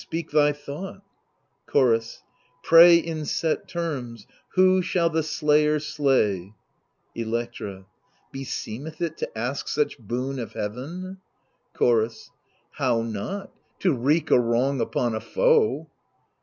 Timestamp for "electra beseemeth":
7.13-8.99